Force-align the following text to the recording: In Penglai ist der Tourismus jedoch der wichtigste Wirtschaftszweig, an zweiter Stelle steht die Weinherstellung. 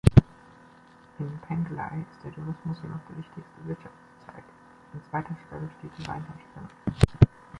In 1.19 1.37
Penglai 1.41 2.03
ist 2.11 2.23
der 2.23 2.33
Tourismus 2.33 2.79
jedoch 2.81 2.97
der 3.07 3.17
wichtigste 3.19 3.67
Wirtschaftszweig, 3.67 4.43
an 4.93 5.03
zweiter 5.11 5.37
Stelle 5.45 5.69
steht 5.77 5.91
die 5.95 6.07
Weinherstellung. 6.07 6.69